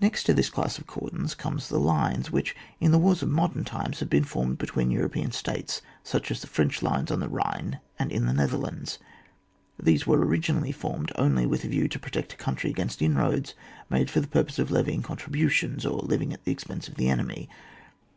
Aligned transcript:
Next 0.00 0.22
to 0.22 0.32
this 0.32 0.50
class 0.50 0.78
of 0.78 0.86
cordons 0.86 1.34
come 1.34 1.58
the 1.68 1.80
lines, 1.80 2.30
which, 2.30 2.54
in 2.78 2.92
the 2.92 2.96
wars 2.98 3.24
of 3.24 3.28
modern 3.28 3.64
times 3.64 3.98
have 3.98 4.08
been 4.08 4.22
formed 4.22 4.56
between 4.56 4.92
Euro 4.92 5.08
pean 5.08 5.32
States, 5.32 5.82
such 6.04 6.30
as 6.30 6.40
the 6.40 6.46
French 6.46 6.80
lines 6.80 7.10
on 7.10 7.18
the 7.18 7.28
Ehino 7.28 7.80
and 7.98 8.12
in 8.12 8.26
the 8.26 8.32
Netherlands. 8.32 9.00
Those 9.76 10.06
were 10.06 10.24
originally 10.24 10.70
formed 10.70 11.10
only 11.16 11.44
with 11.44 11.64
a 11.64 11.68
view 11.68 11.88
to 11.88 11.98
protect 11.98 12.34
a 12.34 12.36
country 12.36 12.70
against 12.70 13.02
inroads 13.02 13.54
made 13.90 14.10
for 14.10 14.20
the 14.20 14.28
purpose 14.28 14.60
of 14.60 14.70
levying 14.70 15.02
contributions 15.02 15.84
or 15.84 16.02
living 16.02 16.32
at 16.32 16.44
the 16.44 16.52
expense 16.52 16.86
of 16.86 16.94
the 16.94 17.08
enemy. 17.08 17.48